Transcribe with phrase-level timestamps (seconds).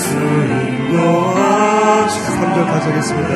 [0.00, 0.98] 주인과
[2.08, 3.32] 13절 같이 하겠습니다.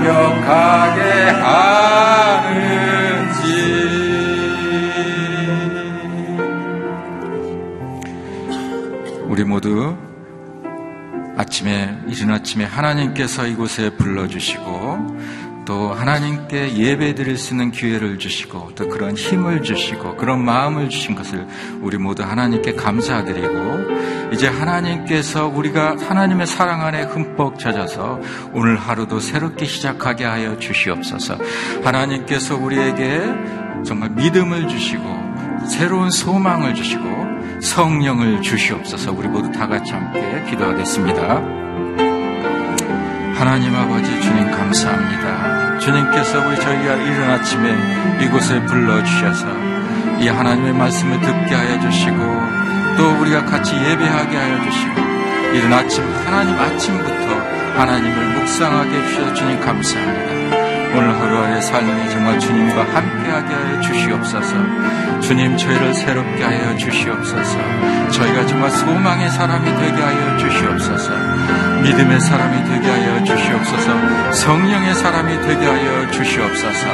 [0.08, 1.78] 감격하게 하는지.
[9.26, 9.98] 우리 모두
[11.38, 15.17] 아침에 이른 아침에 하나님께서 이곳에 불러주시고
[15.68, 21.14] 또 하나님께 예배 드릴 수 있는 기회를 주시고 또 그런 힘을 주시고 그런 마음을 주신
[21.14, 21.46] 것을
[21.82, 28.22] 우리 모두 하나님께 감사드리고 이제 하나님께서 우리가 하나님의 사랑 안에 흠뻑 젖어서
[28.54, 31.38] 오늘 하루도 새롭게 시작하게 하여 주시옵소서
[31.84, 33.22] 하나님께서 우리에게
[33.86, 35.04] 정말 믿음을 주시고
[35.68, 37.04] 새로운 소망을 주시고
[37.62, 41.67] 성령을 주시옵소서 우리 모두 다 같이 함께 기도하겠습니다.
[43.38, 45.78] 하나님 아버지 주님 감사합니다.
[45.78, 49.48] 주님께서 우리 저희가 이른 아침에 이곳에 불러주셔서
[50.20, 52.18] 이 하나님의 말씀을 듣게 하여 주시고
[52.98, 55.02] 또 우리가 같이 예배하게 하여 주시고
[55.54, 60.37] 이른 아침 하나님 아침부터 하나님을 묵상하게 해주셔서 주님 감사합니다.
[60.98, 64.56] 오늘 하루의 삶이 정말 주님과 함께하게 하여 주시옵소서.
[65.22, 67.60] 주님 저희를 새롭게 하여 주시옵소서.
[68.10, 71.12] 저희가 정말 소망의 사람이 되게 하여 주시옵소서.
[71.84, 74.34] 믿음의 사람이 되게 하여 주시옵소서.
[74.34, 76.88] 성령의 사람이 되게 하여 주시옵소서.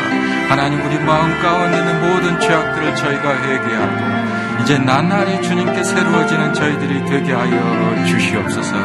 [0.49, 7.31] 하나님 우리 마음 가운데 있는 모든 죄악들을 저희가 회개하고 이제 나날이 주님께 새로워지는 저희들이 되게
[7.31, 8.75] 하여 주시옵소서.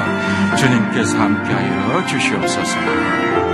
[0.56, 3.47] 주님께서 함께하여 주시옵소서.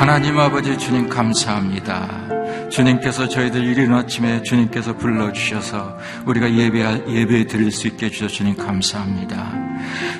[0.00, 2.70] 하나님 아버지 주님 감사합니다.
[2.70, 9.59] 주님께서 저희들 이른 아침에 주님께서 불러주셔서 우리가 예배, 예배 드릴 수 있게 해주셔서 주님 감사합니다.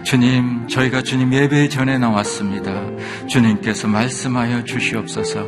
[0.02, 2.72] 주님, 저희가 주님 예배 전에 나왔습니다.
[3.26, 5.44] 주님께서 말씀하여 주시옵소서.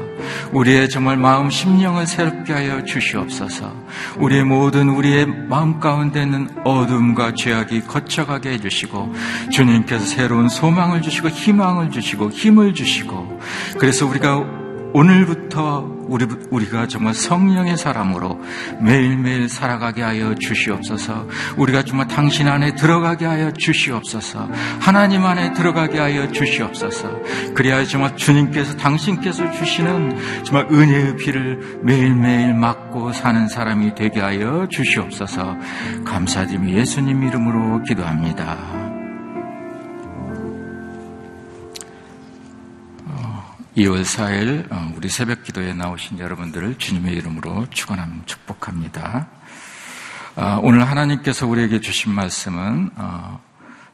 [0.52, 3.72] 우리의 정말 마음, 심령을 새롭게 하여 주시옵소서.
[4.18, 9.12] 우리의 모든 우리의 마음 가운데 있는 어둠과 죄악이 거쳐가게 해주시고,
[9.50, 13.40] 주님께서 새로운 소망을 주시고, 희망을 주시고, 힘을 주시고,
[13.78, 14.44] 그래서 우리가
[14.94, 18.38] 오늘부터 우리, 우리가 정말 성령의 사람으로
[18.80, 21.26] 매일매일 살아가게 하여 주시옵소서.
[21.56, 24.50] 우리가 정말 당신 안에 들어가게 하여 주시옵소서.
[24.78, 27.22] 하나님 안에 들어가게 하여 주시옵소서.
[27.54, 35.56] 그리하여 정말 주님께서 당신께서 주시는 정말 은혜의 피를 매일매일 맞고 사는 사람이 되게 하여 주시옵소서.
[36.04, 38.81] 감사드리며 예수님 이름으로 기도합니다.
[43.76, 49.28] 2월 4일 우리 새벽 기도에 나오신 여러분들을 주님의 이름으로 축원함 축복합니다.
[50.62, 52.90] 오늘 하나님께서 우리에게 주신 말씀은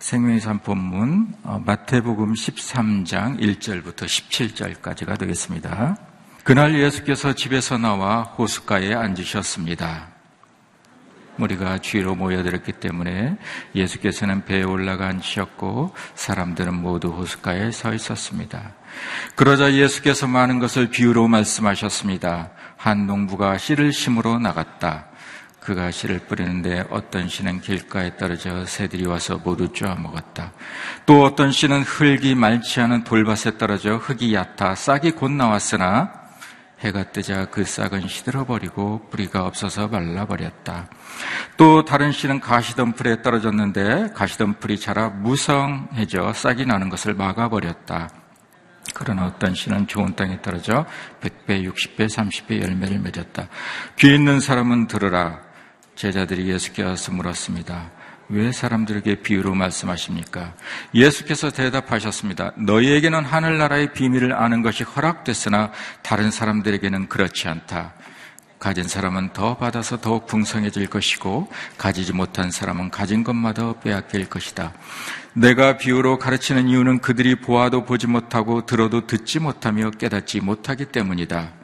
[0.00, 1.32] 생명의 산 본문
[1.64, 5.97] 마태복음 13장 1절부터 17절까지가 되겠습니다.
[6.42, 10.17] 그날 예수께서 집에서 나와 호숫가에 앉으셨습니다.
[11.38, 13.37] 무리가 뒤로 모여들었기 때문에
[13.75, 18.75] 예수께서는 배에 올라가 앉으셨고 사람들은 모두 호숫가에 서 있었습니다.
[19.35, 22.50] 그러자 예수께서 많은 것을 비유로 말씀하셨습니다.
[22.76, 25.07] 한 농부가 씨를 심으러 나갔다.
[25.61, 30.52] 그가 씨를 뿌리는데 어떤 씨는 길가에 떨어져 새들이 와서 모두 쪼아먹었다.
[31.04, 36.27] 또 어떤 씨는 흙이 많지 않은 돌밭에 떨어져 흙이 얕아 싹이 곧 나왔으나
[36.80, 40.88] 해가 뜨자 그 싹은 시들어버리고 뿌리가 없어서 말라버렸다.
[41.56, 48.08] 또 다른 씨는 가시덤불에 떨어졌는데 가시덤불이 자라 무성해져 싹이 나는 것을 막아버렸다.
[48.94, 50.87] 그러나 어떤 씨는 좋은 땅에 떨어져
[51.20, 53.49] 100배, 60배, 30배 열매를 맺었다.
[53.97, 55.40] 귀 있는 사람은 들으라.
[55.94, 57.90] 제자들이 예수께 와서 물었습니다.
[58.30, 60.54] 왜 사람들에게 비유로 말씀하십니까?
[60.94, 62.52] 예수께서 대답하셨습니다.
[62.56, 67.94] 너희에게는 하늘나라의 비밀을 아는 것이 허락됐으나 다른 사람들에게는 그렇지 않다.
[68.58, 74.73] 가진 사람은 더 받아서 더욱 풍성해질 것이고 가지지 못한 사람은 가진 것마다 빼앗길 것이다.
[75.35, 81.57] 내가 비유로 가르치는 이유는 그들이 보아도 보지 못하고 들어도 듣지 못하며 깨닫지 못하기 때문이다.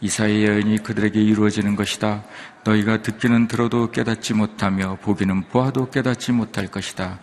[0.00, 2.22] 이사의 예언이 그들에게 이루어지는 것이다.
[2.64, 7.20] 너희가 듣기는 들어도 깨닫지 못하며 보기는 보아도 깨닫지 못할 것이다.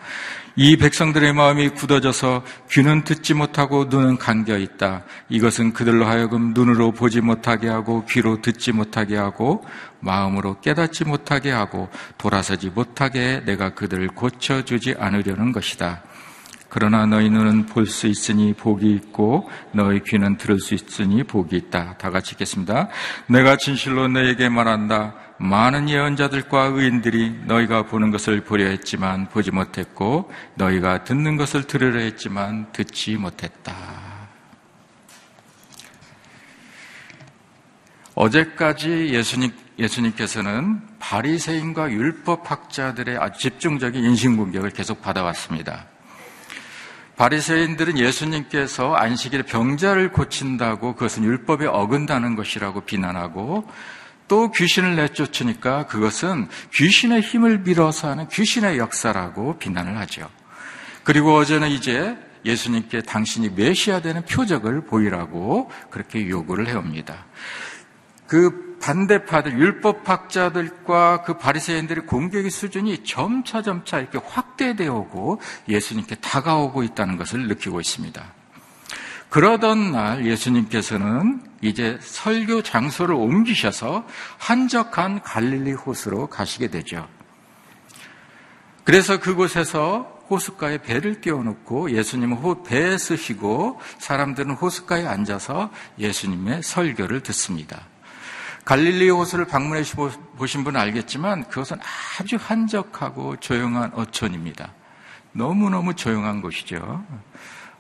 [0.58, 5.04] 이 백성들의 마음이 굳어져서 귀는 듣지 못하고 눈은 감겨 있다.
[5.30, 9.64] 이것은 그들로 하여금 눈으로 보지 못하게 하고 귀로 듣지 못하게 하고
[10.00, 16.04] 마음으로 깨닫지 못하게 하고 돌아서지 못하게 내가 그들을 고쳐주지 않으려는 것이다.
[16.76, 21.96] 그러나 너희 눈은 볼 수 있으니 복이 있고 너희 귀는 들을 수 있으니 복이 있다.
[21.98, 22.90] 다 같이 읽겠습니다.
[23.28, 25.16] 내가 진실로 너에게 말한다.
[25.38, 32.70] 많은 예언자들과 의인들이 너희가 보는 것을 보려 했지만 보지 못했고 너희가 듣는 것을 들으려 했지만
[32.74, 33.74] 듣지 못했다.
[38.16, 45.95] 어제까지 예수님, 예수님께서는 바리새인과 율법 학자들의 아주 집중적인 인신 공격을 계속 받아왔습니다.
[47.18, 53.66] 바리새인들은 예수님께서 안식일에 병자를 고친다고 그것은 율법에 어긋나는 것이라고 비난하고
[54.28, 60.30] 또 귀신을 내쫓으니까 그것은 귀신의 힘을 빌어서 하는 귀신의 역사라고 비난을 하죠.
[61.04, 67.26] 그리고 어제는 이제 예수님께 당신이 메시아 되는 표적을 보이라고 그렇게 요구를 해옵니다.
[68.28, 77.18] 그 반대파들 율법학자들과 그 바리새인들의 공격의 수준이 점차 점차 이렇게 확대되어 오고 예수님께 다가오고 있다는
[77.18, 78.24] 것을 느끼고 있습니다.
[79.30, 84.06] 그러던 날 예수님께서는 이제 설교 장소를 옮기셔서
[84.38, 87.08] 한적한 갈릴리 호수로 가시게 되죠.
[88.84, 97.88] 그래서 그곳에서 호숫가에 배를 띄워놓고 예수님은 배에 쓰시고 사람들은 호숫가에 앉아서 예수님의 설교를 듣습니다.
[98.66, 99.84] 갈릴리 호수를 방문해
[100.38, 101.78] 보신 분은 알겠지만 그것은
[102.20, 104.74] 아주 한적하고 조용한 어촌입니다.
[105.34, 107.04] 너무너무 조용한 곳이죠.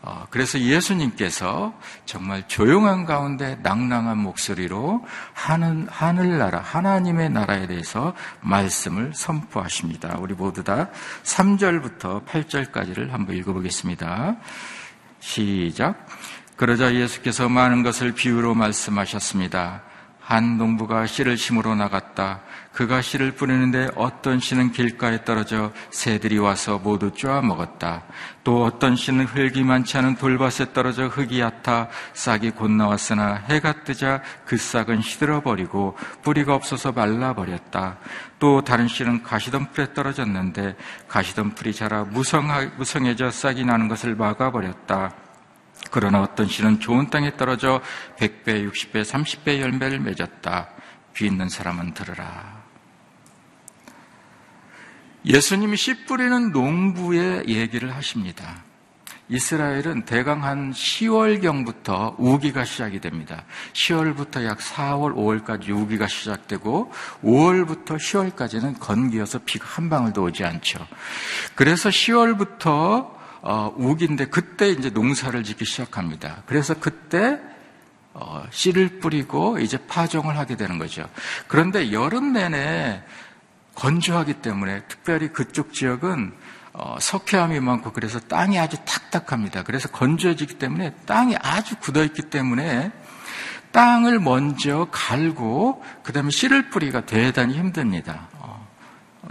[0.04, 1.74] 어, 그래서 예수님께서
[2.06, 10.18] 정말 조용한 가운데 낭낭한 목소리로 하늘, 하늘나라, 하나님의 나라에 대해서 말씀을 선포하십니다.
[10.20, 10.89] 우리 모두 다
[11.24, 14.36] 3절부터 8절까지를 한번 읽어보겠습니다.
[15.20, 16.06] 시작.
[16.56, 19.82] 그러자 예수께서 많은 것을 비유로 말씀하셨습니다.
[20.25, 22.41] 한 농부가 씨를 심으러 나갔다.
[22.74, 28.05] 그가 씨를 뿌리는데 어떤 씨는 길가에 떨어져 새들이 와서 모두 쪼아 먹었다.
[28.44, 34.24] 또 어떤 씨는 흙이 많지 않은 돌밭에 떨어져 흙이 얕아 싹이 곧 나왔으나 해가 뜨자
[34.46, 38.00] 그 싹은 시들어 버리고 뿌리가 없어서 말라 버렸다.
[38.39, 40.75] 또 다른 씨는 가시덤불에 떨어졌는데
[41.08, 45.25] 가시덤불이 자라 무성해져 싹이 나는 것을 막아 버렸다.
[45.92, 47.82] 그러나 어떤 씨는 좋은 땅에 떨어져
[48.18, 50.70] 100배, 60배, 30배 열매를 맺었다.
[51.15, 52.63] 귀 있는 사람은 들으라.
[55.25, 58.63] 예수님이 씨 뿌리는 농부의 얘기를 하십니다.
[59.27, 63.44] 이스라엘은 대강 한 10월경부터 우기가 시작이 됩니다.
[63.74, 66.92] 10월부터 약 4월, 5월까지 우기가 시작되고
[67.24, 70.86] 5월부터 10월까지는 건기여서 비가 한 방울도 오지 않죠.
[71.56, 73.15] 그래서 10월부터
[73.48, 76.42] 어, 우기인데 그때 이제 농사를 짓기 시작합니다.
[76.48, 77.40] 그래서 그때
[78.14, 81.08] 어, 씨를 뿌리고 이제 파종을 하게 되는 거죠.
[81.48, 83.04] 그런데 여름 내내
[83.75, 86.34] 건조하기 때문에 특별히 그쪽 지역은
[86.74, 89.62] 어, 석회암이 많고 그래서 땅이 아주 탁탁합니다.
[89.62, 92.92] 그래서 건조해지기 때문에 땅이 아주 굳어있기 때문에
[93.72, 98.28] 땅을 먼저 갈고 그 다음에 씨를 뿌리가 대단히 힘듭니다.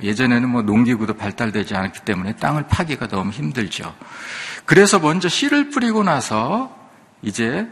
[0.02, 3.94] 예전에는 뭐 농기구도 발달되지 않았기 때문에 땅을 파기가 너무 힘들죠.
[4.64, 6.74] 그래서 먼저 씨를 뿌리고 나서
[7.22, 7.68] 이제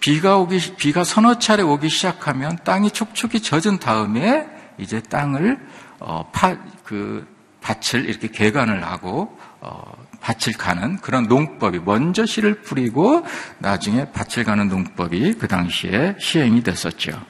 [0.00, 5.58] 비가 오기, 비가 서너 차례 오기 시작하면 땅이 촉촉이 젖은 다음에 이제 땅을,
[6.00, 7.30] 어, 파, 그,
[7.60, 13.24] 밭을 이렇게 개간을 하고, 어, 밭을 가는 그런 농법이 먼저 씨를 뿌리고
[13.58, 17.20] 나중에 밭을 가는 농법이 그 당시에 시행이 됐었죠.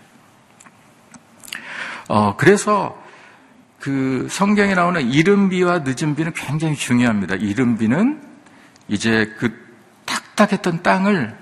[2.08, 3.01] 어, 그래서
[3.82, 7.34] 그 성경에 나오는 이른비와 늦은비는 굉장히 중요합니다.
[7.34, 8.22] 이른비는
[8.86, 9.52] 이제 그
[10.06, 11.36] 탁탁했던 땅을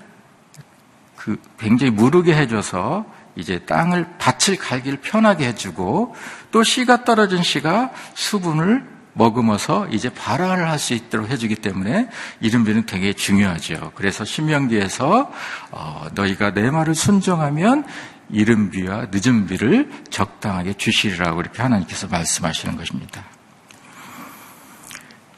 [1.15, 3.05] 그 굉장히 무르게 해줘서
[3.35, 6.15] 이제 땅을 밭을 갈기를 편하게 해주고
[6.49, 13.13] 또 씨가 떨어진 씨가 수분을 머금어서 이제 발화를 할 수 있도록 해주기 때문에 이른비는 되게
[13.13, 13.91] 중요하죠.
[13.93, 15.31] 그래서 신명기에서
[15.69, 17.85] 어, 너희가 내 말을 순종하면
[18.31, 23.25] 이른 비와 늦은 비를 적당하게 주시리라고 이렇게 하나님께서 말씀하시는 것입니다.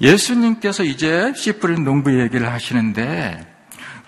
[0.02, 3.48] 예수님께서 이제 씨 뿌린 농부 얘기를 하시는데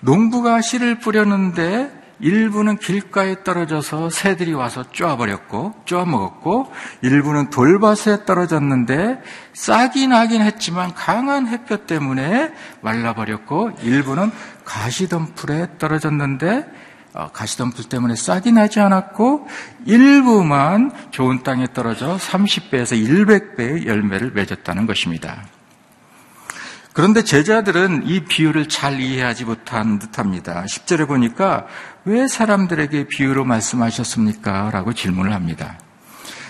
[0.00, 9.20] 농부가 씨를 뿌렸는데 일부는 길가에 떨어져서 새들이 와서 쪼아버렸고 쪼아먹었고 일부는 돌밭에 떨어졌는데
[9.52, 14.30] 싹이 나긴 했지만 강한 햇볕 때문에 말라버렸고 일부는
[14.64, 16.85] 가시덤불에 떨어졌는데 어,
[17.32, 19.46] 가시덤불 때문에 싹이 나지 않았고
[19.86, 25.44] 일부만 좋은 땅에 떨어져 30배에서 100배의 열매를 맺었다는 것입니다.
[26.92, 30.64] 그런데 제자들은 이 비유를 잘 이해하지 못한 듯합니다.
[30.64, 31.66] 10절에 보니까
[32.06, 34.70] 왜 사람들에게 비유로 말씀하셨습니까?
[34.70, 35.78] 라고 질문을 합니다.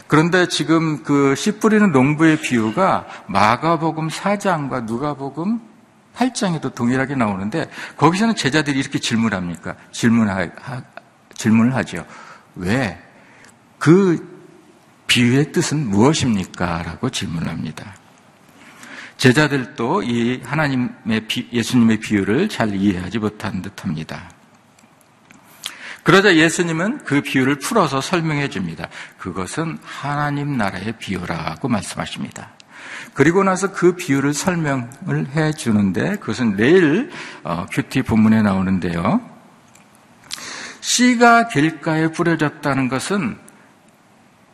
[0.07, 5.61] 그런데 지금 그 씨 뿌리는 농부의 비유가 마가복음 4장과 누가복음
[6.17, 9.77] 8장에도 동일하게 나오는데 거기서는 제자들이 이렇게 질문합니까?
[9.93, 10.49] 질문하,
[11.35, 12.07] 질문을 하죠.
[12.57, 13.01] 왜?
[13.79, 14.35] 그
[15.07, 16.83] 비유의 뜻은 무엇입니까?
[16.83, 17.95] 라고 질문합니다.
[19.17, 24.31] 제자들도 이 하나님의 비, 예수님의 비유를 잘 이해하지 못한 듯합니다.
[26.03, 28.89] 그러자 예수님은 그 비유를 풀어서 설명해 줍니다.
[29.19, 32.56] 그것은 하나님 나라의 비유라고 말씀하십니다.
[33.15, 37.11] 그리고 나서 그 비유를 설명을 해 주는데 그것은 내일
[37.45, 39.21] 어, 큐티 본문에 나오는데요.
[40.81, 43.39] 씨가 길가에 뿌려졌다는 것은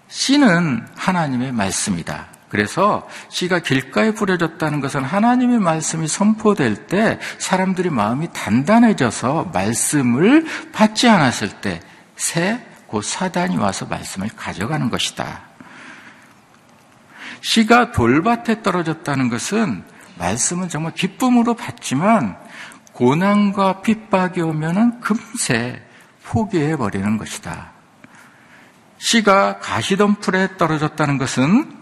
[0.09, 2.29] 씨는 하나님의 말씀이다.
[2.49, 11.49] 그래서 씨가 길가에 뿌려졌다는 것은 하나님의 말씀이 선포될 때 사람들이 마음이 단단해져서 말씀을 받지 않았을
[11.63, 11.81] 때
[12.15, 15.52] 새, 곧 사단이 와서 말씀을 가져가는 것이다.
[17.43, 19.83] 씨가 돌밭에 떨어졌다는 것은
[20.19, 22.37] 말씀은 정말 기쁨으로 받지만
[22.93, 25.83] 고난과 핍박이 오면은 금세
[26.25, 27.73] 포기해 버리는 것이다.
[28.99, 31.77] 씨가 가시덤불에 떨어졌다는 것은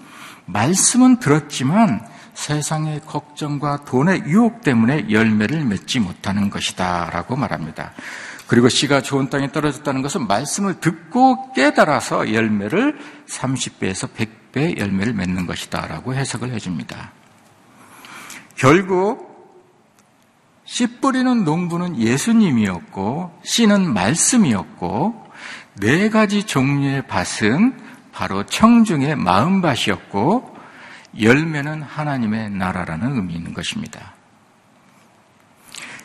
[0.47, 7.11] 말씀은 들었지만 세상의 걱정과 돈의 유혹 때문에 열매를 맺지 못하는 것이다.
[7.13, 7.93] 라고 말합니다.
[8.47, 15.87] 그리고 씨가 좋은 땅에 떨어졌다는 것은 말씀을 듣고 깨달아서 열매를 30배에서 100배 열매를 맺는 것이다.
[15.87, 17.13] 라고 해석을 해줍니다.
[18.57, 19.31] 결국
[20.65, 25.25] 씨 뿌리는 농부는 예수님이었고 씨는 말씀이었고
[25.81, 27.77] 네 가지 종류의 밭은
[28.13, 30.57] 바로 청중의 마음밭이었고
[31.21, 34.15] 열매는 하나님의 나라라는 의미 있는 것입니다.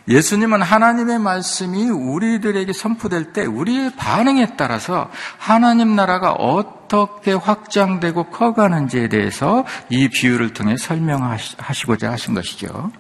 [0.08, 9.66] 예수님은 하나님의 말씀이 우리들에게 선포될 때 우리의 반응에 따라서 하나님 나라가 어떻게 확장되고 커가는지에 대해서
[9.90, 12.92] 이 비유를 통해 설명하시고자 하신 것이죠.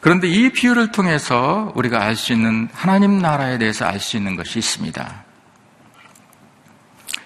[0.00, 4.60] 그런데 이 비유를 통해서 우리가 알 수 있는 하나님 나라에 대해서 알 수 있는 것이
[4.60, 5.24] 있습니다.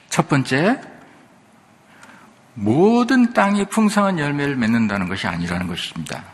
[0.09, 0.81] 첫 번째,
[2.55, 6.25] 모든 땅이 풍성한 열매를 맺는다는 것이 아니라는 것입니다.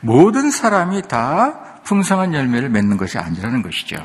[0.00, 3.96] 모든 사람이 다 풍성한 열매를 맺는 것이 아니라는 것이죠.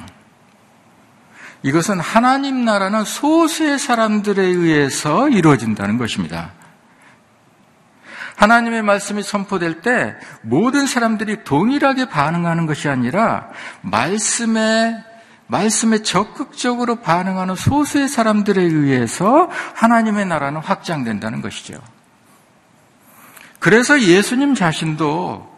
[1.64, 6.52] 이것은 하나님 나라는 소수의 사람들에 의해서 이루어진다는 것입니다.
[8.36, 13.50] 하나님의 말씀이 선포될 때 모든 사람들이 동일하게 반응하는 것이 아니라
[13.82, 15.04] 말씀에
[15.48, 21.80] 말씀에 적극적으로 반응하는 소수의 사람들에 의해서 하나님의 나라는 확장된다는 것이죠.
[23.60, 25.55] 그래서 예수님 자신도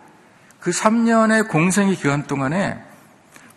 [0.68, 2.78] 그 3년의 공생의 기간 동안에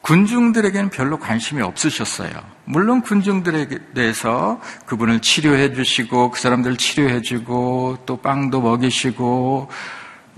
[0.03, 2.31] 군중들에게는 별로 관심이 없으셨어요.
[2.67, 9.69] 물론 군중들에 대해서 그분을 치료해 주시고 그 사람들 치료해 주고 또 빵도 먹이시고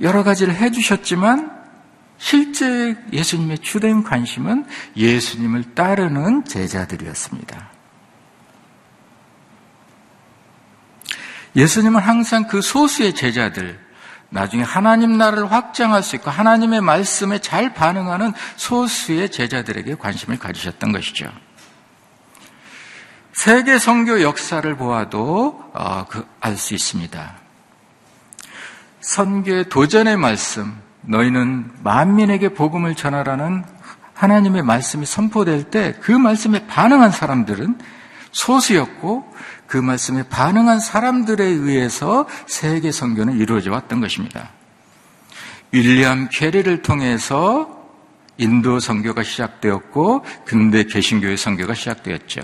[0.01, 1.51] 여러 가지를 해 주셨지만
[2.17, 4.65] 실제 예수님의 주된 관심은
[4.97, 7.69] 예수님을 따르는 제자들이었습니다.
[11.55, 13.79] 예수님은 항상 그 소수의 제자들,
[14.33, 21.31] 나중에 하나님 나라를 확장할 수 있고 하나님의 말씀에 잘 반응하는 소수의 제자들에게 관심을 가지셨던 것이죠.
[23.35, 27.35] 세계 선교 역사를 보아도 어, 그, 알 수 있습니다.
[29.01, 33.65] 선교의 도전의 말씀, 너희는 만민에게 복음을 전하라는
[34.15, 37.79] 하나님의 말씀이 선포될 때 그 말씀에 반응한 사람들은
[38.31, 39.31] 소수였고
[39.73, 44.51] 그 말씀에 반응한 사람들에 의해서 세계 선교는 이루어져 왔던 것입니다.
[45.71, 47.83] 윌리엄 캐리를 통해서
[48.37, 52.43] 인도 선교가 시작되었고 근대 개신교의 선교가 시작되었죠.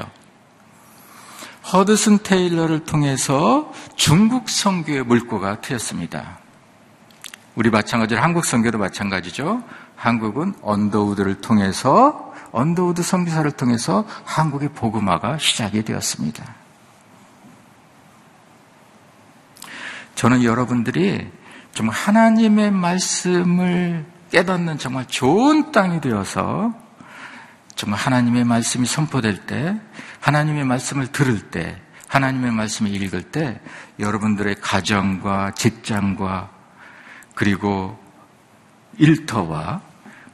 [1.71, 6.39] 허드슨 테일러를 통해서 중국 선교의 물꼬가 트였습니다.
[7.57, 9.63] 우리 마찬가지로 한국 선교도 마찬가지죠.
[9.97, 16.58] 한국은 언더우드를 통해서 언더우드 선교사를 통해서 한국의 복음화가 시작이 되었습니다.
[20.19, 21.31] 저는 여러분들이
[21.73, 26.75] 좀 하나님의 말씀을 깨닫는 정말 좋은 땅이 되어서
[27.77, 29.81] 정말 하나님의 말씀이 선포될 때,
[30.19, 33.61] 하나님의 말씀을 들을 때, 하나님의 말씀을 읽을 때
[34.01, 36.51] 여러분들의 가정과 직장과
[37.37, 37.97] 그리고
[38.97, 39.83] 일터와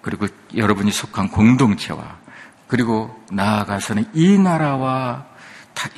[0.01, 2.20] 그리고 여러분이 속한 공동체와
[2.68, 5.27] 그리고 나아가서는 이 나라와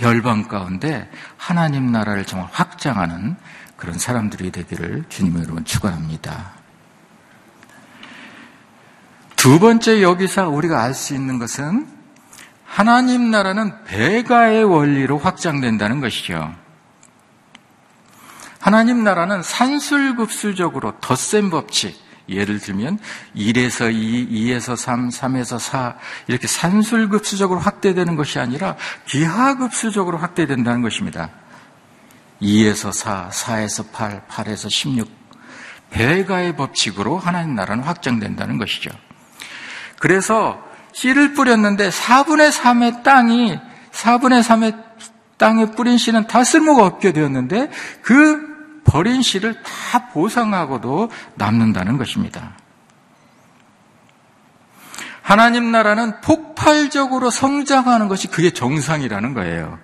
[0.01, 3.37] 열방 가운데 하나님 나라를 정말 확장하는
[3.77, 6.53] 그런 사람들이 되기를 주님의 이름으로 축원합니다.
[9.37, 11.87] 두 번째 여기서 우리가 알 수 있는 것은
[12.65, 16.55] 하나님 나라는 배가의 원리로 확장된다는 것이죠.
[18.61, 21.97] 하나님 나라는 산술급수적으로 덧셈 법칙,
[22.29, 22.99] 예를 들면
[23.37, 31.31] 1에서 2, 2에서 3, 3에서 4 이렇게 산술급수적으로 확대되는 것이 아니라 기하급수적으로 확대된다는 것입니다.
[32.43, 35.09] 2에서 4, 4에서 8, 8에서 16
[35.91, 38.91] 배가의 법칙으로 하나님 나라는 확장된다는 것이죠.
[39.99, 43.59] 그래서 씨를 뿌렸는데 4분의 3의 땅이
[43.93, 44.85] 4분의 3의
[45.37, 47.71] 땅에 뿌린 씨는 다 쓸모가 없게 되었는데
[48.03, 52.57] 그 버린 씨를 다 보상하고도 남는다는 것입니다.
[55.21, 59.79] 하나님 나라는 폭발적으로 성장하는 것이 그게 정상이라는 거예요.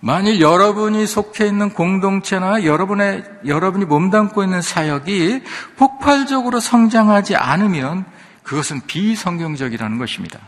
[0.00, 5.42] 만일 여러분이 속해 있는 공동체나 여러분의, 여러분이 몸담고 있는 사역이
[5.76, 8.04] 폭발적으로 성장하지 않으면
[8.44, 10.38] 그것은 비성경적이라는 것입니다.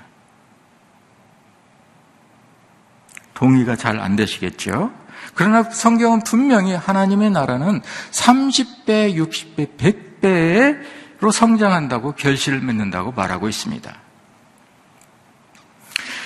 [3.34, 4.92] 동의가 잘 안 되시겠죠?
[5.34, 9.76] 그러나 성경은 분명히 하나님의 나라는 30배, 60배,
[10.22, 13.94] 100배로 성장한다고 결실을 맺는다고 말하고 있습니다.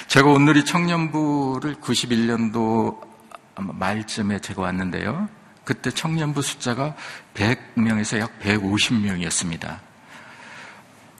[0.08, 3.13] 제가 오늘이 청년부를 91년도
[3.56, 5.28] 말쯤에 제가 왔는데요.
[5.64, 6.94] 그때 청년부 숫자가
[7.34, 9.78] 100명에서 약 150명이었습니다.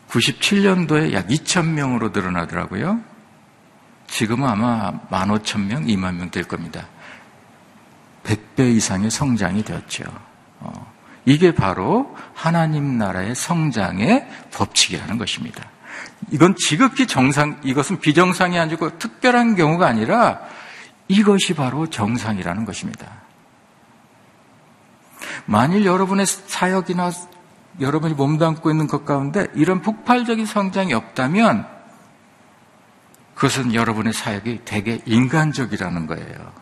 [0.08, 3.00] 97년도에 약 2,000명으로 늘어나더라고요.
[4.06, 6.86] 지금은 아마 15,000명, 2만 명 될 겁니다.
[8.24, 10.04] 100배 이상의 성장이 되었죠.
[10.60, 10.92] 어,
[11.24, 15.68] 이게 바로 하나님 나라의 성장의 법칙이라는 것입니다.
[16.30, 20.40] 이건 지극히 정상, 이것은 비정상이 아니고 특별한 경우가 아니라
[21.08, 23.24] 이것이 바로 정상이라는 것입니다.
[25.46, 27.10] 만일 여러분의 사역이나
[27.80, 31.66] 여러분이 몸담고 있는 것 가운데 이런 폭발적인 성장이 없다면
[33.34, 36.52] 그것은 여러분의 사역이 되게 인간적이라는 거예요.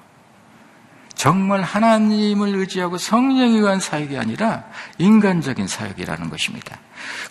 [1.14, 4.64] 정말 하나님을 의지하고 성령에 의한 사역이 아니라
[4.98, 6.78] 인간적인 사역이라는 것입니다.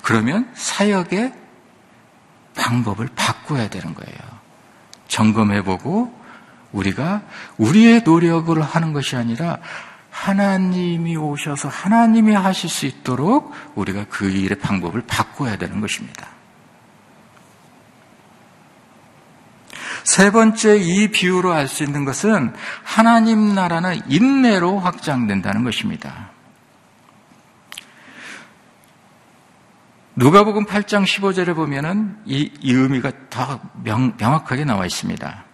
[0.02, 1.34] 그러면 사역의
[2.56, 4.18] 방법을 바꿔야 되는 거예요.
[5.08, 6.21] 점검해보고
[6.72, 7.22] 우리가
[7.58, 9.58] 우리의 노력을 하는 것이 아니라
[10.10, 16.28] 하나님이 오셔서 하나님이 하실 수 있도록 우리가 그 일의 방법을 바꿔야 되는 것입니다.
[20.04, 22.54] 세 번째 이 비유로 알 수 있는 것은
[22.84, 26.32] 하나님 나라는 인내로 확장된다는 것입니다.
[30.16, 35.46] 누가복음 8장 15절에 보면은 이, 이 의미가 더 명, 명확하게 나와 있습니다.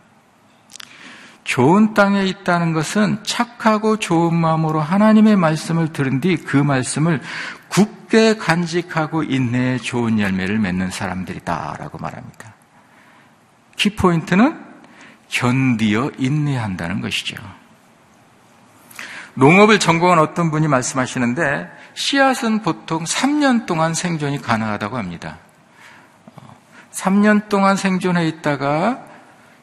[1.48, 7.22] 좋은 땅에 있다는 것은 착하고 좋은 마음으로 하나님의 말씀을 들은 뒤 그 말씀을
[7.70, 12.54] 굳게 간직하고 인내에 좋은 열매를 맺는 사람들이다라고 말합니다.
[13.78, 14.60] 키포인트는
[15.30, 17.38] 견디어 인내한다는 것이죠.
[19.36, 25.38] 농업을 전공한 어떤 분이 말씀하시는데 씨앗은 보통 3년 동안 생존이 가능하다고 합니다.
[26.92, 29.08] 3년 동안 생존해 있다가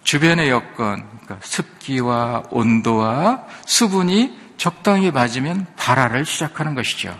[0.05, 7.17] 주변의 여건, 그러니까 습기와 온도와 수분이 적당히 맞으면 발화를 시작하는 것이죠.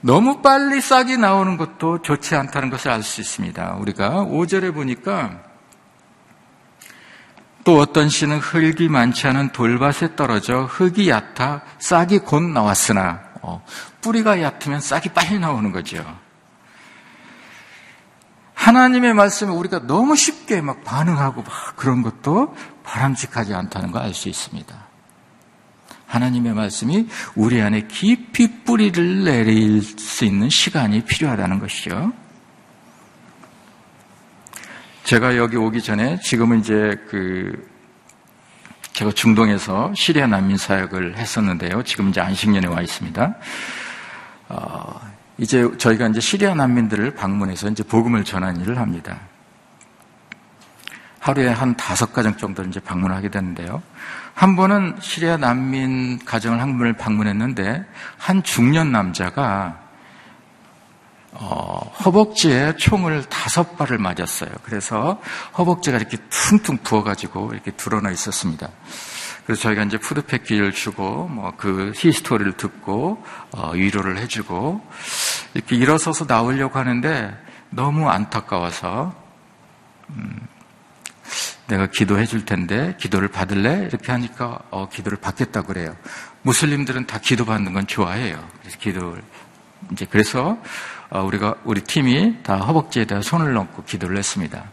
[0.00, 3.76] 너무 빨리 싹이 나오는 것도 좋지 않다는 것을 알 수 있습니다.
[3.80, 5.42] 우리가 5절에 보니까
[7.64, 13.64] 또 어떤 씨는 흙이 많지 않은 돌밭에 떨어져 흙이 얕아 싹이 곧 나왔으나 어,
[14.00, 16.04] 뿌리가 얕으면 싹이 빨리 나오는 거죠.
[18.66, 24.28] 하나님의 말씀에 우리가 너무 쉽게 막 반응하고 막 그런 것도 바람직하지 않다는 걸 알 수
[24.28, 24.74] 있습니다.
[26.08, 32.12] 하나님의 말씀이 우리 안에 깊이 뿌리를 내릴 수 있는 시간이 필요하다는 것이죠.
[35.04, 37.70] 제가 여기 오기 전에 지금은 이제 그
[38.94, 41.84] 제가 중동에서 시리아 난민 사역을 했었는데요.
[41.84, 43.34] 지금 이제 안식년에 와 있습니다.
[44.48, 45.00] 어,
[45.38, 49.18] 이제 저희가 이제 시리아 난민들을 방문해서 이제 복음을 전하는 일을 합니다.
[51.18, 53.82] 하루에 한 다섯 가정 정도 이제 방문하게 되는데요.
[54.34, 57.84] 한 번은 시리아 난민 가정을 한 분을 방문했는데
[58.16, 59.80] 한 중년 남자가
[61.32, 64.50] 어, 허벅지에 총을 다섯 발을 맞았어요.
[64.62, 65.20] 그래서
[65.58, 68.70] 허벅지가 이렇게 퉁퉁 부어가지고 이렇게 드러나 있었습니다.
[69.46, 74.84] 그래서 저희가 이제 food package를 주고 뭐 그 history를 듣고 어, 위로를 해주고
[75.54, 77.34] 이렇게 일어서서 나오려고 하는데
[77.70, 79.14] 너무 안타까워서
[80.10, 80.46] 음,
[81.68, 83.86] 내가 기도해 줄 텐데 기도를 받을래?
[83.86, 85.96] 이렇게 하니까 어, 기도를 받겠다 그래요.
[86.42, 88.44] 무슬림들은 다 기도 받는 건 좋아해요.
[88.60, 89.22] 그래서 기도를
[89.92, 90.58] 이제 그래서
[91.10, 94.64] 어, 우리가 우리 팀이 다 허벅지에다 손을 넣고 기도를 했습니다.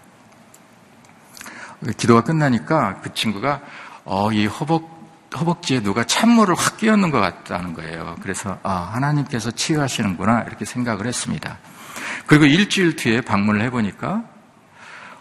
[1.98, 3.62] 기도가 끝나니까 그 친구가
[4.06, 4.94] 어, 이 허벅
[5.36, 8.16] 허벅지에 누가 찬물을 확 끼얹는 것 같다는 거예요.
[8.22, 11.58] 그래서 아 하나님께서 치유하시는구나 이렇게 생각을 했습니다.
[12.28, 14.24] 그리고 일주일 뒤에 방문을 해보니까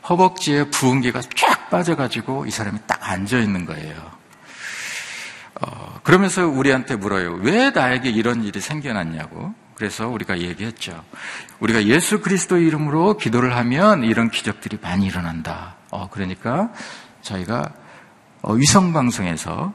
[0.08, 3.94] 허벅지에 부은기가 쫙 빠져가지고 이 사람이 딱 앉아 있는 거예요.
[5.60, 7.34] 어, 그러면서 우리한테 물어요.
[7.40, 9.54] 왜 나에게 이런 일이 생겨났냐고.
[9.74, 11.02] 그래서 우리가 얘기했죠.
[11.60, 15.76] 우리가 예수 그리스도 이름으로 기도를 하면 이런 기적들이 많이 일어난다.
[15.90, 16.70] 어, 그러니까
[17.22, 17.81] 저희가 어,
[18.50, 19.72] 위성 방송에서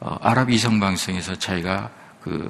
[0.00, 1.90] 어, 아랍 위성 방송에서 저희가
[2.22, 2.48] 그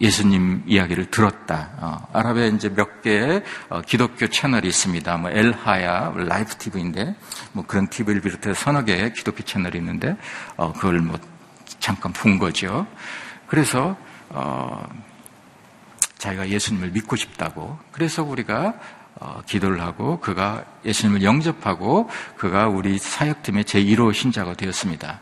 [0.00, 1.70] 예수님 이야기를 들었다.
[1.78, 5.16] 어, 아랍에 이제 몇 개의 어, 기독교 채널이 있습니다.
[5.16, 7.16] 뭐 엘하야, 라이프 TV인데
[7.52, 10.16] 뭐 그런 TV를 비롯해서 서너 개의 기독교 채널이 있는데
[10.56, 11.18] 어, 그걸 뭐
[11.78, 12.86] 잠깐 본 거죠.
[13.46, 13.96] 그래서
[14.28, 14.86] 어,
[16.18, 17.78] 자기가 예수님을 믿고 싶다고.
[17.92, 18.74] 그래서 우리가 어,
[19.46, 25.20] 기도를 하고 그가 예수님을 영접하고 그가 우리 사역팀의 제1호 신자가 되었습니다.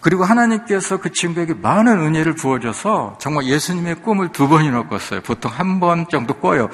[0.00, 5.20] 그리고 하나님께서 그 친구에게 많은 은혜를 부어줘서 정말 예수님의 꿈을 두 번이나 꿨어요.
[5.22, 6.68] 보통 한 번 정도 꿔요.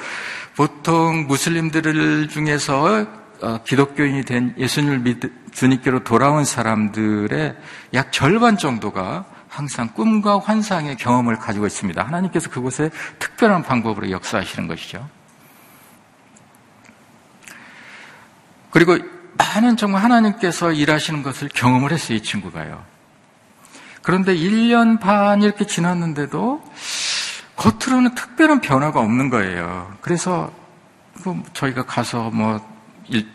[0.55, 3.07] 보통 무슬림들 중에서
[3.41, 5.19] 어, 기독교인이 된 예수님을 믿,
[5.51, 7.55] 주님께로 돌아온 사람들의
[7.95, 12.01] 약 절반 정도가 항상 꿈과 환상의 경험을 가지고 있습니다.
[12.01, 12.89] 하나님께서 그곳에
[13.19, 15.07] 특별한 방법으로 역사하시는 것이죠.
[18.73, 18.97] 그리고
[19.37, 22.83] 많은 정말 하나님께서 일하시는 것을 경험을 했어요, 이 친구가요.
[24.01, 26.61] 그런데 1년 반 이렇게 지났는데도
[27.55, 29.95] 겉으로는 특별한 변화가 없는 거예요.
[30.01, 30.51] 그래서
[31.23, 32.59] 뭐 저희가 가서 뭐
[33.07, 33.27] 일,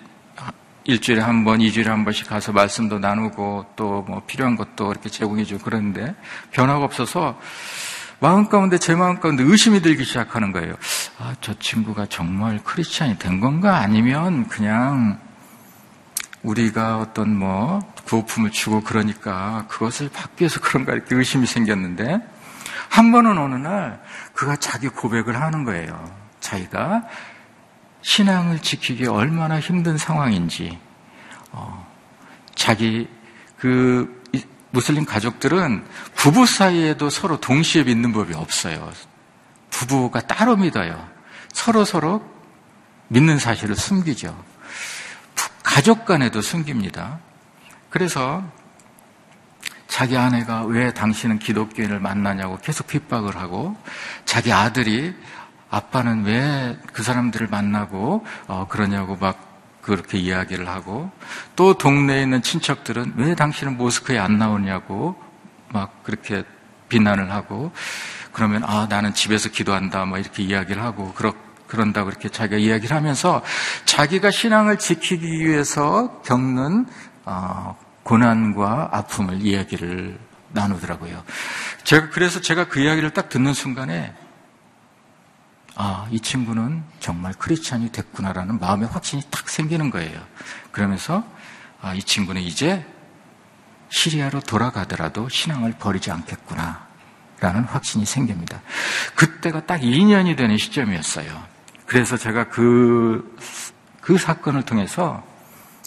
[0.85, 5.63] 일주일에 한 번, 이주일에 한 번씩 가서 말씀도 나누고 또 뭐 필요한 것도 이렇게 제공해주고
[5.65, 6.15] 그러는데
[6.51, 7.39] 변화가 없어서
[8.21, 10.75] 마음 가운데 제 마음 가운데 의심이 들기 시작하는 거예요.
[11.19, 13.77] 아, 저 친구가 정말 크리스찬이 된 건가?
[13.79, 15.21] 아니면 그냥
[16.49, 20.09] 우리가 어떤 뭐 구호품을 주고 그러니까 그것을
[20.39, 22.21] 위해서 그런가 이렇게 의심이 생겼는데
[22.89, 26.11] 한 번은 어느 날 그가 자기 고백을 하는 거예요.
[26.41, 27.05] 자기가
[28.01, 30.79] 신앙을 지키기 얼마나 힘든 상황인지,
[31.53, 31.87] 어,
[32.55, 33.09] 자기
[33.59, 34.23] 그
[34.71, 35.85] 무슬림 가족들은
[36.15, 38.91] 부부 사이에도 서로 동시에 믿는 법이 없어요.
[39.71, 41.09] 부부가 따로 믿어요.
[41.53, 42.23] 서로 서로
[43.09, 44.48] 믿는 사실을 숨기죠.
[45.69, 47.19] 가족 간에도 숨깁니다.
[47.91, 48.43] 그래서
[49.87, 53.77] 자기 아내가 왜 당신은 기독교인을 만나냐고 계속 핍박을 하고
[54.25, 55.15] 자기 아들이
[55.69, 59.39] 아빠는 왜 그 사람들을 만나고 어, 그러냐고 막
[59.83, 61.11] 그렇게 이야기를 하고
[61.55, 65.23] 또 동네에 있는 친척들은 왜 당신은 모스크에 안 나오냐고
[65.69, 66.45] 막 그렇게
[66.89, 67.73] 비난을 하고
[68.33, 71.35] 그러면 아 나는 집에서 기도한다 뭐 이렇게 이야기를 하고 그렇
[71.69, 73.43] 그런다 그렇게 자기가 이야기를 하면서
[73.85, 76.87] 자기가 신앙을 지키기 위해서 겪는
[77.25, 80.19] 어, 고난과 아픔을 이야기를
[80.51, 81.23] 나누더라고요.
[81.85, 84.15] 제가 그래서 제가 그 이야기를 딱 듣는 순간에
[85.77, 90.21] 아, 이 친구는 정말 크리스찬이 됐구나라는 마음의 확신이 딱 생기는 거예요.
[90.73, 91.23] 그러면서
[91.81, 92.85] 아, 이 친구는 이제
[93.91, 96.89] 시리아로 돌아가더라도 신앙을 버리지 않겠구나.
[97.41, 98.61] 라는 확신이 생깁니다.
[99.15, 101.58] 그때가 딱 2년이 되는 시점이었어요.
[101.89, 103.35] 그래서 제가 그,
[104.03, 105.25] 그 사건을 통해서,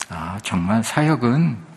[0.10, 1.72] 아, 정말 사역은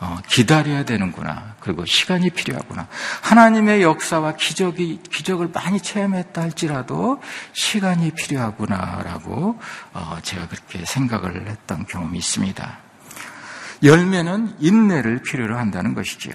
[0.00, 1.56] 어, 기다려야 되는구나.
[1.58, 2.86] 그리고 시간이 필요하구나.
[3.22, 7.20] 하나님의 역사와 기적이, 기적을 많이 체험했다 할지라도
[7.52, 9.58] 시간이 필요하구나라고
[9.94, 12.78] 어, 제가 그렇게 생각을 했던 경험이 있습니다.
[13.82, 16.34] 열매는 인내를 필요로 한다는 것이지요.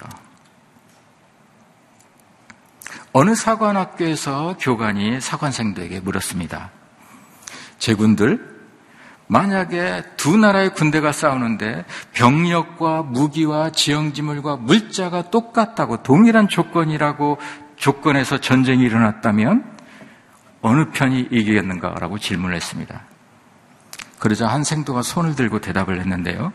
[3.12, 6.83] 어느 사관학교에서 교관이 사관생들에게 물었습니다.
[7.78, 8.54] 제군들,
[9.26, 17.38] 만약에 두 나라의 군대가 싸우는데 병력과 무기와 지형지물과 물자가 똑같다고 동일한 조건이라고
[17.76, 19.64] 조건에서 전쟁이 일어났다면
[20.60, 23.02] 어느 편이 이기겠는가라고 질문을 했습니다.
[24.18, 26.52] 그러자 한 생도가 손을 들고 대답을 했는데요.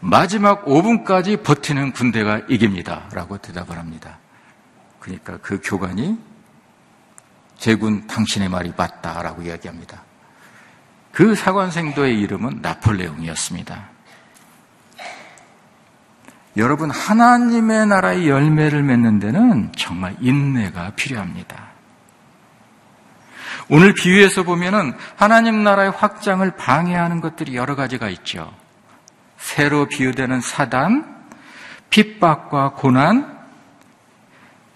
[0.00, 3.08] 마지막 5분까지 버티는 군대가 이깁니다.
[3.12, 4.18] 라고 대답을 합니다.
[5.00, 6.18] 그러니까 그 교관이
[7.64, 10.02] 제군 당신의 말이 맞다라고 이야기합니다.
[11.12, 13.88] 그 사관생도의 이름은 나폴레옹이었습니다.
[16.58, 21.68] 여러분, 하나님의 나라의 열매를 맺는 데는 정말 인내가 필요합니다.
[23.70, 28.54] 오늘 비유에서 보면은 하나님 나라의 확장을 방해하는 것들이 여러 가지가 있죠.
[29.38, 31.30] 새로 비유되는 사단,
[31.88, 33.38] 핍박과 고난,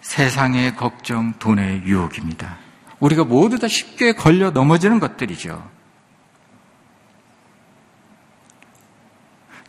[0.00, 2.67] 세상의 걱정, 돈의 유혹입니다.
[3.00, 5.78] 우리가 모두 다 쉽게 걸려 넘어지는 것들이죠.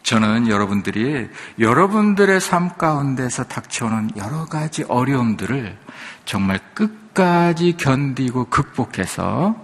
[0.04, 5.78] 저는 여러분들이 여러분들의 삶 가운데서 닥쳐오는 여러 가지 어려움들을
[6.26, 9.56] 정말 끝까지 견디고 극복해서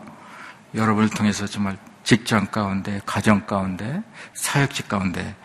[0.75, 4.03] 여러분을 통해서 정말 직장 가운데, 가정 가운데,
[4.35, 5.35] 사역직 가운데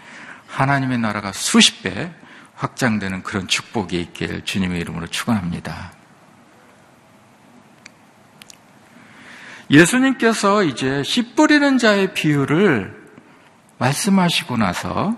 [0.49, 2.13] 하나님의 나라가 수십 배
[2.57, 6.00] 확장되는 그런 축복이 있길 주님의 이름으로 축원합니다.
[9.71, 12.99] 예수님께서 이제 씨 뿌리는 자의 비유를
[13.79, 15.17] 말씀하시고 나서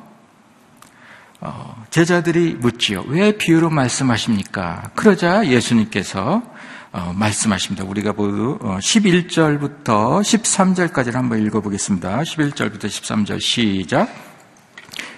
[1.40, 3.04] 어, 제자들이 묻지요.
[3.08, 4.90] 왜 비유로 말씀하십니까?
[4.94, 6.42] 그러자 예수님께서
[6.92, 7.84] 어, 말씀하십니다.
[7.84, 12.20] 우리가 모두 11절부터 어, 13절까지를 한번 읽어보겠습니다.
[12.20, 14.31] 11절부터 13절 시작.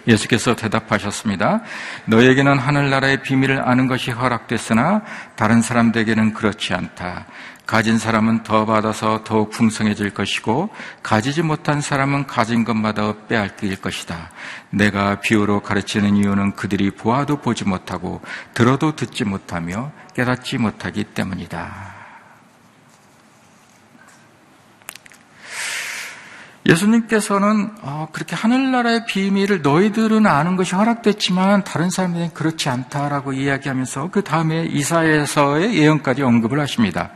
[0.06, 1.62] 예수께서 대답하셨습니다.
[2.06, 5.02] 너에게는 하늘나라의 비밀을 아는 것이 허락됐으나
[5.36, 7.26] 다른 사람들에게는 그렇지 않다.
[7.66, 10.68] 가진 사람은 더 받아서 더욱 풍성해질 것이고
[11.02, 14.30] 가지지 못한 사람은 가진 것마다 빼앗길 것이다.
[14.70, 18.20] 내가 비유로 가르치는 이유는 그들이 보아도 보지 못하고
[18.52, 21.93] 들어도 듣지 못하며 깨닫지 못하기 때문이다.
[26.66, 34.22] 예수님께서는 어, 그렇게 하늘나라의 비밀을 너희들은 아는 것이 허락됐지만 다른 사람들은 그렇지 않다라고 이야기하면서 그
[34.22, 37.10] 다음에 이사에서의 예언까지 언급을 하십니다.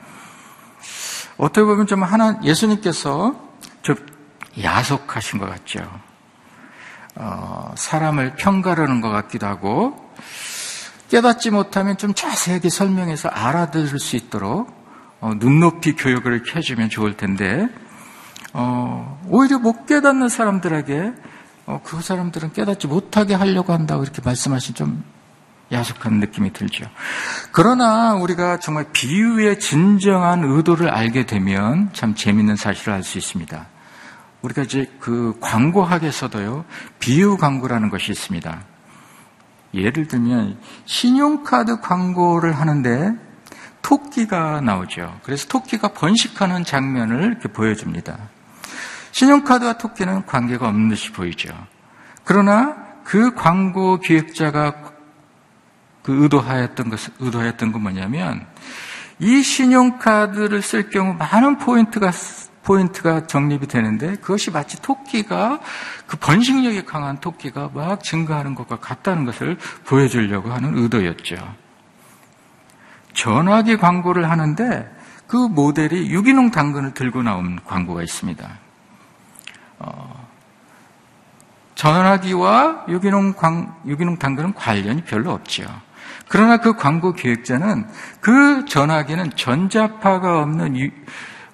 [1.39, 3.35] 어떻게 보면 좀 하나 예수님께서
[3.81, 3.97] 좀
[4.61, 5.89] 야속하신 것 같죠.
[7.15, 10.13] 어, 사람을 평가하는 것 같기도 하고
[11.11, 14.77] 깨닫지 못하면 좀 자세하게 설명해서 알아들을 수 있도록
[15.21, 17.67] 어, 눈높이 교육을 해주면 좋을 텐데
[18.53, 21.13] 어, 오히려 못 깨닫는 사람들에게
[21.67, 25.05] 어, 그 사람들은 깨닫지 못하게 하려고 한다고 이렇게 말씀하신 좀
[25.71, 26.87] 야속한 느낌이 들죠.
[27.53, 33.67] 그러나 우리가 정말 비유의 진정한 의도를 알게 되면 참 재밌는 사실을 알 수 있습니다.
[34.41, 36.65] 우리가 이제 그 광고학에서도요,
[37.01, 38.63] 비유 광고라는 것이 있습니다.
[39.75, 43.13] 예를 들면, 신용카드 광고를 하는데
[43.83, 45.19] 토끼가 나오죠.
[45.23, 48.17] 그래서 토끼가 번식하는 장면을 이렇게 보여줍니다.
[49.19, 51.49] 신용카드와 토끼는 관계가 없는 듯이 보이죠.
[52.23, 54.93] 그러나 그 광고 기획자가
[56.03, 58.47] 그 의도하였던 것, 의도하였던 건 뭐냐면
[59.19, 62.13] 이 신용카드를 쓸 경우 많은 포인트가
[62.63, 65.59] 포인트가 적립이 되는데 그것이 마치 토끼가
[66.07, 71.37] 그 번식력이 강한 토끼가 막 증가하는 것과 같다는 것을 보여주려고 하는 의도였죠.
[73.15, 74.89] 전화기 광고를 하는데
[75.27, 78.68] 그 모델이 유기농 당근을 들고 나온 광고가 있습니다.
[79.79, 80.29] 어,
[81.75, 85.65] 전화기와 유기농, 광, 유기농 당근은 관련이 별로 없죠.
[86.29, 87.87] 그러나 그 광고 기획자는
[88.21, 90.91] 그 전화기는 전자파가 없는 유,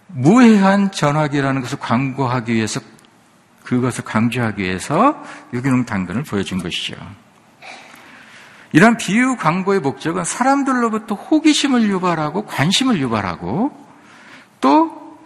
[0.09, 2.81] 무해한 전화기라는 것을 광고하기 위해서
[3.65, 5.23] 그것을 강조하기 위해서
[5.53, 6.97] 유기농 당근을 보여준 것이죠.
[8.73, 13.73] 이런 비유 광고의 목적은 사람들로부터 호기심을 유발하고 관심을 유발하고
[14.61, 15.19] 또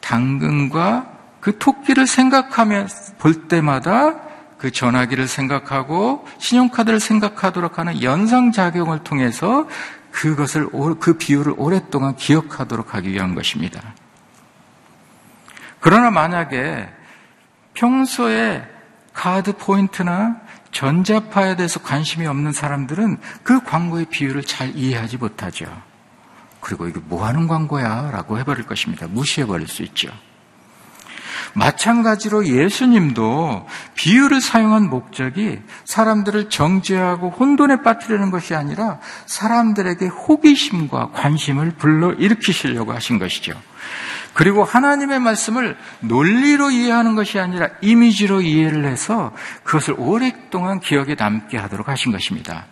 [0.00, 1.11] 당근과
[1.42, 2.86] 그 토끼를 생각하며
[3.18, 4.14] 볼 때마다
[4.58, 9.66] 그 전화기를 생각하고 신용카드를 생각하도록 하는 연상작용을 통해서
[10.12, 10.68] 그것을,
[11.00, 13.82] 그 비유를 오랫동안 기억하도록 하기 위한 것입니다.
[15.80, 16.88] 그러나 만약에
[17.74, 18.64] 평소에
[19.12, 20.36] 카드 포인트나
[20.70, 25.66] 전자파에 대해서 관심이 없는 사람들은 그 광고의 비유를 잘 이해하지 못하죠.
[26.60, 28.12] 그리고 이게 뭐 하는 광고야?
[28.12, 29.08] 라고 해버릴 것입니다.
[29.08, 30.08] 무시해버릴 수 있죠.
[31.54, 42.12] 마찬가지로 예수님도 비유를 사용한 목적이 사람들을 정죄하고 혼돈에 빠뜨리는 것이 아니라 사람들에게 호기심과 관심을 불러
[42.12, 43.52] 일으키시려고 하신 것이죠.
[44.34, 49.32] 그리고 하나님의 말씀을 논리로 이해하는 것이 아니라 이미지로 이해를 해서
[49.62, 52.66] 그것을 오랫동안 기억에 남게 하도록 하신 것입니다.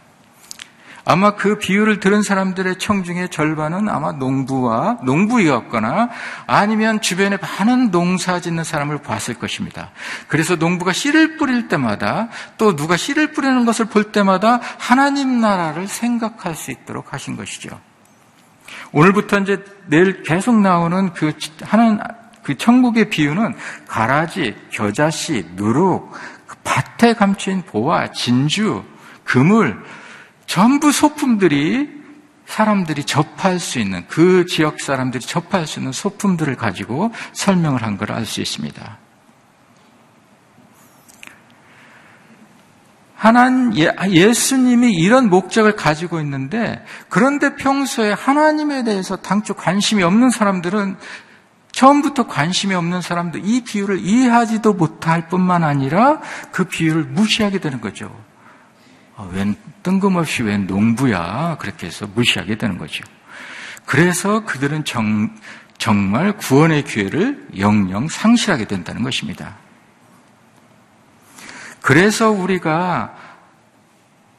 [1.04, 6.10] 아마 그 비유를 들은 사람들의 청중의 절반은 아마 농부와 농부이었거나
[6.46, 9.90] 아니면 주변에 많은 농사 짓는 사람을 봤을 것입니다.
[10.28, 12.28] 그래서 농부가 씨를 뿌릴 때마다
[12.58, 17.80] 또 누가 씨를 뿌리는 것을 볼 때마다 하나님 나라를 생각할 수 있도록 하신 것이죠.
[18.92, 21.32] 오늘부터 이제 내일 계속 나오는 그
[21.62, 21.98] 하는
[22.42, 23.54] 그 천국의 비유는
[23.86, 26.12] 가라지, 겨자씨, 누룩,
[26.46, 28.82] 그 밭에 감춘 보화, 진주,
[29.24, 29.82] 그물,
[30.50, 31.88] 전부 소품들이
[32.44, 38.10] 사람들이 접할 수 있는 그 지역 사람들이 접할 수 있는 소품들을 가지고 설명을 한 걸
[38.10, 38.98] 알 수 있습니다.
[43.14, 50.96] 하나님, 예, 예수님이 이런 목적을 가지고 있는데, 그런데 평소에 하나님에 대해서 당초 관심이 없는 사람들은
[51.70, 56.20] 처음부터 관심이 없는 사람들 이 비유를 이해하지도 못할 뿐만 아니라
[56.50, 58.10] 그 비유를 무시하게 되는 거죠.
[59.20, 63.04] 아, 웬 뜬금없이 웬 농부야 그렇게 해서 무시하게 되는 거죠.
[63.84, 65.36] 그래서 그들은 정,
[65.76, 69.56] 정말 구원의 기회를 영영 상실하게 된다는 것입니다.
[71.82, 73.14] 그래서 우리가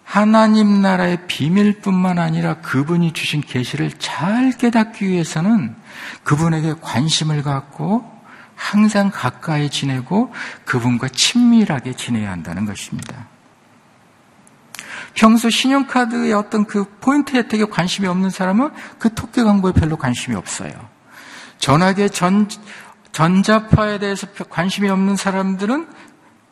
[0.03, 5.75] 하나님 나라의 비밀뿐만 아니라 그분이 주신 계시를 잘 깨닫기 위해서는
[6.23, 8.09] 그분에게 관심을 갖고
[8.55, 10.33] 항상 가까이 지내고
[10.65, 13.30] 그분과 친밀하게 지내야 한다는 것입니다.
[15.13, 20.71] 평소 신용카드의 어떤 그 포인트 혜택에 관심이 없는 사람은 그 토끼 광고에 별로 관심이 없어요.
[21.57, 22.47] 전화기 전,
[23.11, 25.87] 전자파에 대해서 관심이 없는 사람들은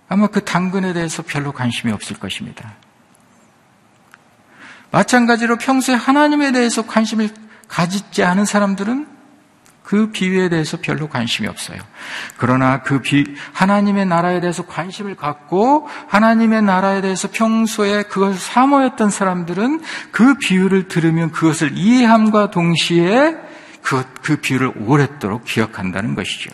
[0.07, 2.73] 아마 그 당근에 대해서 별로 관심이 없을 것입니다.
[4.91, 7.29] 마찬가지로 평소에 하나님에 대해서 관심을
[7.67, 9.18] 가지지 않은 사람들은
[9.89, 11.79] 그 비유에 대해서 별로 관심이 없어요.
[12.37, 13.23] 그러나 그 비,
[13.53, 19.81] 하나님의 나라에 대해서 관심을 갖고 하나님의 나라에 대해서 평소에 그것을 사모했던 사람들은
[20.11, 23.35] 그 비유를 들으면 그것을 이해함과 동시에
[23.81, 26.51] 그, 그 비유를 오랫도록 기억한다는 것이죠.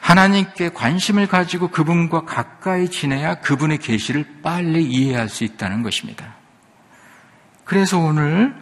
[0.00, 6.36] 하나님께 관심을 가지고 그분과 가까이 지내야 그분의 계시를 빨리 이해할 수 있다는 것입니다.
[7.64, 8.54] 그래서 오늘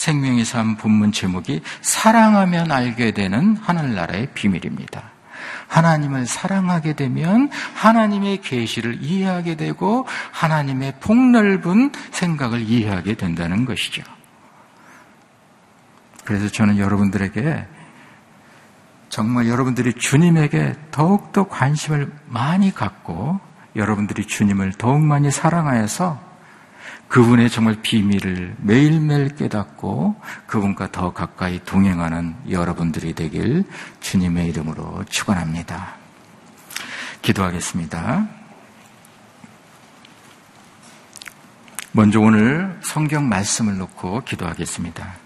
[0.00, 5.10] 생명의 삶 본문 제목이 사랑하면 알게 되는 하늘나라의 비밀입니다.
[5.68, 14.02] 하나님을 사랑하게 되면 하나님의 계시를 이해하게 되고 하나님의 폭넓은 생각을 이해하게 된다는 것이죠.
[16.24, 17.66] 그래서 저는 여러분들에게
[19.10, 23.38] 정말 여러분들이 주님에게 더욱더 관심을 많이 갖고
[23.76, 26.29] 여러분들이 주님을 더욱 많이 사랑하여서
[27.10, 30.14] 그분의 정말 비밀을 매일매일 깨닫고
[30.46, 33.64] 그분과 더 가까이 동행하는 여러분들이 되길
[33.98, 35.96] 주님의 이름으로 축원합니다.
[37.20, 38.28] 기도하겠습니다.
[41.90, 45.19] 먼저 오늘 성경 말씀을 놓고 기도하겠습니다.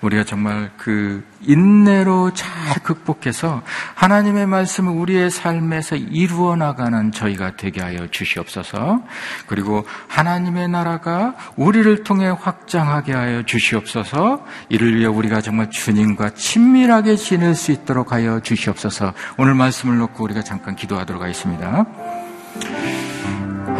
[0.00, 2.50] 우리가 정말 그 인내로 잘
[2.82, 3.62] 극복해서
[3.94, 9.02] 하나님의 말씀을 우리의 삶에서 이루어 나가는 저희가 되게 하여 주시옵소서.
[9.46, 14.44] 그리고 하나님의 나라가 우리를 통해 확장하게 하여 주시옵소서.
[14.68, 19.12] 이를 위해 우리가 정말 주님과 친밀하게 지낼 수 있도록 하여 주시옵소서.
[19.36, 21.86] 오늘 말씀을 놓고 우리가 잠깐 기도하도록 하겠습니다.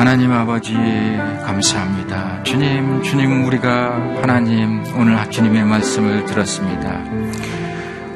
[0.03, 0.75] 하나님 아버지
[1.45, 2.43] 감사합니다.
[2.43, 7.05] 주님, 주님 우리가 하나님 오늘 주님의 말씀을 들었습니다.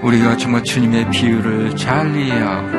[0.03, 2.77] 우리가 정말 주님의 비유를 잘 이해하고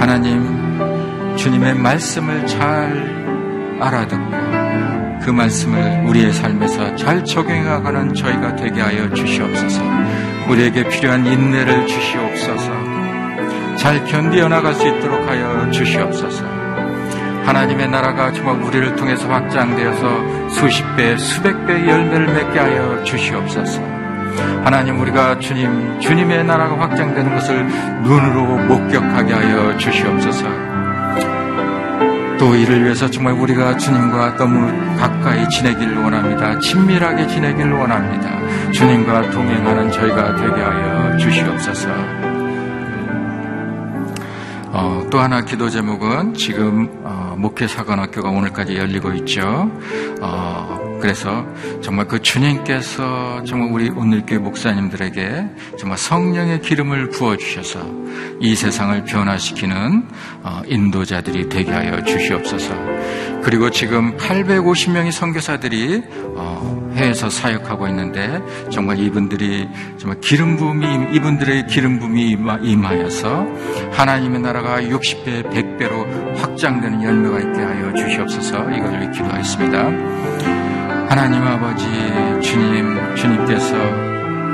[0.00, 9.80] 하나님 주님의 말씀을 잘 알아듣고 그 말씀을 우리의 삶에서 잘 적용해가는 저희가 되게 하여 주시옵소서.
[10.48, 12.72] 우리에게 필요한 인내를 주시옵소서.
[13.76, 16.55] 잘 견디어 나갈 수 있도록 하여 주시옵소서.
[17.46, 23.80] 하나님의 나라가 정말 우리를 통해서 확장되어서 수십 배, 수백 배의 열매를 맺게 하여 주시옵소서.
[24.64, 27.64] 하나님 우리가 주님, 주님의 나라가 확장되는 것을
[28.02, 30.44] 눈으로 목격하게 하여 주시옵소서.
[32.38, 34.66] 또 이를 위해서 정말 우리가 주님과 너무
[34.96, 36.58] 가까이 지내기를 원합니다.
[36.58, 38.38] 친밀하게 지내기를 원합니다.
[38.72, 42.35] 주님과 동행하는 저희가 되게 하여 주시옵소서.
[44.78, 49.70] 어, 또 하나 기도 제목은 지금 어, 목회 사관학교가 오늘까지 열리고 있죠.
[50.20, 51.46] 어, 그래서
[51.80, 55.48] 정말 그 주님께서 정말 우리 오늘교회 목사님들에게
[55.78, 57.90] 정말 성령의 기름을 부어 주셔서
[58.38, 60.08] 이 세상을 변화시키는
[60.42, 62.74] 어, 인도자들이 되게 하여 주시옵소서.
[63.42, 66.02] 그리고 지금 850명의 선교사들이
[66.34, 68.40] 어, 해에서 사역하고 있는데
[68.70, 69.68] 정말 이분들이
[69.98, 73.46] 정말 기름 부음이 이분들의 기름 부음이 임하여서
[73.92, 78.70] 하나님의 나라가 60배, 100배로 확장되는 열매가 있게 하여 주시옵소서.
[78.70, 79.78] 이것을 기도하겠습니다.
[81.08, 81.86] 하나님 아버지
[82.42, 83.74] 주님 주님께서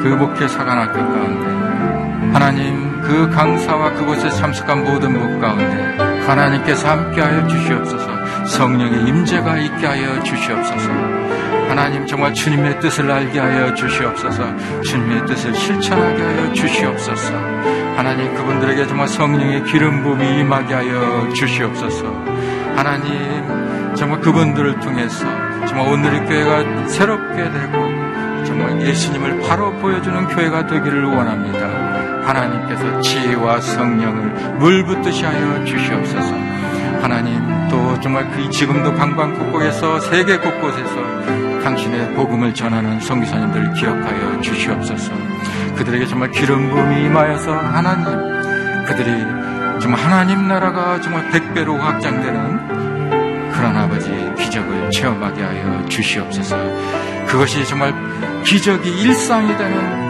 [0.03, 5.97] 그 목회 사관학교 가운데 하나님 그 강사와 그곳에 참석한 모든 목 가운데
[6.27, 8.47] 하나님께서 함께하여 주시옵소서.
[8.47, 10.91] 성령의 임재가 있게 하여 주시옵소서.
[11.69, 14.83] 하나님 정말 주님의 뜻을 알게 하여 주시옵소서.
[14.83, 17.35] 주님의 뜻을 실천하게 하여 주시옵소서.
[17.97, 22.07] 하나님 그분들에게 정말 성령의 기름 부음이 임하게 하여 주시옵소서.
[22.77, 25.25] 하나님 정말 그분들을 통해서
[25.67, 28.03] 정말 오늘의 교회가 새롭게 되고
[28.45, 31.82] 정말 예수님을 바로 보여주는 교회가 되기를 원합니다.
[32.25, 36.35] 하나님께서 지혜와 성령을 물붓듯이 하여 주시옵소서.
[37.03, 45.13] 하나님 또 정말 그 지금도 방방곡곡에서 세계 곳곳에서 당신의 복음을 전하는 성기사님들을 기억하여 주시옵소서.
[45.77, 48.05] 그들에게 정말 기름 부음이 임하여서 하나님
[48.85, 49.11] 그들이
[49.81, 56.57] 정말 하나님 나라가 정말 백배로 확장되는 그런 아버지 기적을 체험하게 하여 주시옵소서.
[57.27, 57.95] 그것이 정말
[58.45, 60.02] 기적이 일상이 되는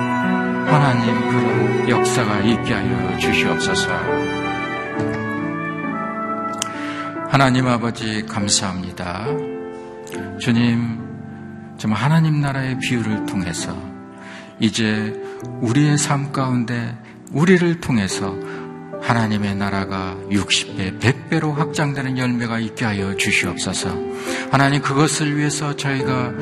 [0.72, 3.90] 하나님 그런 역사가 있게 하여 주시옵소서.
[7.28, 9.26] 하나님 아버지 감사합니다.
[10.40, 10.98] 주님,
[11.76, 13.76] 정말 하나님 나라의 비유를 통해서
[14.60, 15.12] 이제
[15.60, 16.96] 우리의 삶 가운데
[17.32, 18.34] 우리를 통해서
[19.02, 23.90] 하나님의 나라가 60배, 100배로 확장되는 열매가 있게 하여 주시옵소서.
[24.50, 26.32] 하나님 그것을 위해서 저희가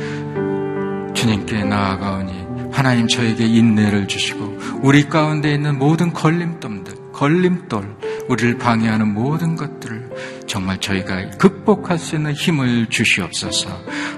[1.14, 2.39] 주님께 나아가오니
[2.80, 7.96] 하나님 저에게 인내를 주시고 우리 가운데 있는 모든 걸림돌들, 걸림돌,
[8.30, 13.68] 우리를 방해하는 모든 것들을 정말 저희가 극복할 수 있는 힘을 주시옵소서.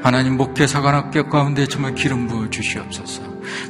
[0.05, 3.25] 하나님 목회사관 학교 가운데 정말 기름 부어 주시옵소서.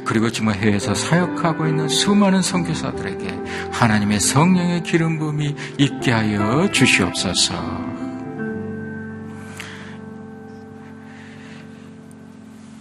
[0.05, 7.92] 그리고 정말 해외에서 사역하고 있는 수많은 선교사들에게 하나님의 성령의 기름 부음이 있게 하여 주시옵소서.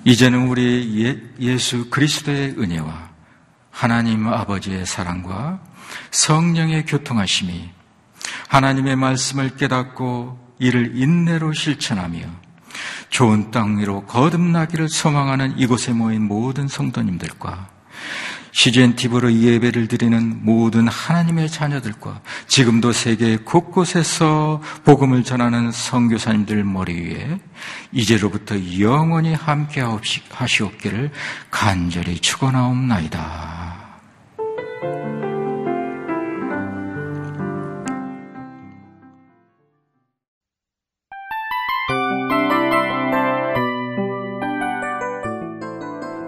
[0.04, 3.10] 이제는 우리 예, 수 그리스도의 은혜와
[3.70, 5.60] 하나님 아버지의 사랑과
[6.10, 7.70] 성령의 교통하심이
[8.48, 12.20] 하나님의 말씀을 깨닫고 이를 인내로 실천하며
[13.10, 17.71] 좋은 땅 위로 거듭나기를 소망하는 이곳에 모인 모든 성도님들과
[18.52, 27.38] CGN TV로 예배를 드리는 모든 하나님의 자녀들과 지금도 세계 곳곳에서 복음을 전하는 선교사님들 머리 위에
[27.92, 29.82] 이제로부터 영원히 함께
[30.30, 31.10] 하시옵기를
[31.50, 33.51] 간절히 축원하옵나이다.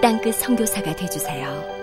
[0.00, 1.77] 땅끝 성교사가 되주세요